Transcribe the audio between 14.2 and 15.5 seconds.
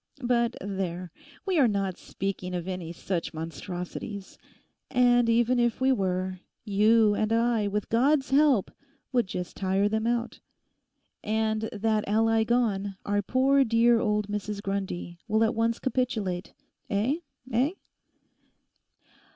Mrs Grundy will